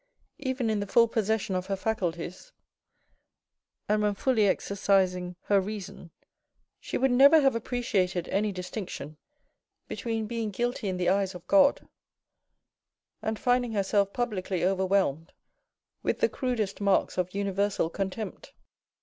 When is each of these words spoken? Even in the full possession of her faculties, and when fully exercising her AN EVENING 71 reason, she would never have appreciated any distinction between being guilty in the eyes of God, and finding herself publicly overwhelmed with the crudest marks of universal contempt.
Even 0.39 0.71
in 0.71 0.79
the 0.79 0.87
full 0.87 1.07
possession 1.07 1.53
of 1.53 1.67
her 1.67 1.75
faculties, 1.75 2.53
and 3.87 4.01
when 4.01 4.15
fully 4.15 4.47
exercising 4.47 5.35
her 5.43 5.57
AN 5.57 5.61
EVENING 5.61 5.81
71 5.83 5.99
reason, 6.07 6.11
she 6.79 6.97
would 6.97 7.11
never 7.11 7.39
have 7.39 7.53
appreciated 7.53 8.27
any 8.29 8.51
distinction 8.51 9.17
between 9.87 10.25
being 10.25 10.49
guilty 10.49 10.87
in 10.87 10.97
the 10.97 11.09
eyes 11.09 11.35
of 11.35 11.45
God, 11.45 11.87
and 13.21 13.37
finding 13.37 13.73
herself 13.73 14.11
publicly 14.11 14.65
overwhelmed 14.65 15.33
with 16.01 16.19
the 16.19 16.29
crudest 16.29 16.81
marks 16.81 17.19
of 17.19 17.35
universal 17.35 17.87
contempt. 17.91 18.53